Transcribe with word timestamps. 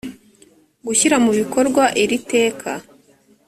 gushyira 0.85 1.15
mu 1.25 1.31
bikorwa 1.39 1.83
iri 2.03 2.17
teka 2.31 2.71